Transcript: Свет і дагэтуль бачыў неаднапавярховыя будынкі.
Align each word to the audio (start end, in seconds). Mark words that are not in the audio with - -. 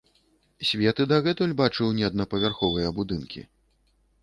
Свет 0.69 1.01
і 1.05 1.07
дагэтуль 1.11 1.53
бачыў 1.61 1.93
неаднапавярховыя 1.99 2.93
будынкі. 2.99 3.47